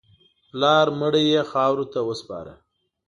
[0.49, 2.53] پلار مړی یې خاورو ته وسپاره.